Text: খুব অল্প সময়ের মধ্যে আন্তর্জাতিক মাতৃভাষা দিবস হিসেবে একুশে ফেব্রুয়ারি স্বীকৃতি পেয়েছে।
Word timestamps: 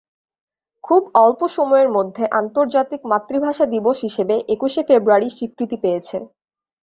খুব 0.83 1.01
অল্প 1.15 1.41
সময়ের 1.57 1.89
মধ্যে 1.89 2.23
আন্তর্জাতিক 2.39 3.01
মাতৃভাষা 3.11 3.65
দিবস 3.65 3.97
হিসেবে 4.01 4.35
একুশে 4.53 4.81
ফেব্রুয়ারি 4.89 5.29
স্বীকৃতি 5.29 5.77
পেয়েছে। 5.83 6.17